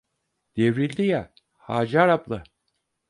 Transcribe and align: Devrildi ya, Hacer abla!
Devrildi 0.57 1.03
ya, 1.05 1.33
Hacer 1.57 2.07
abla! 2.07 2.43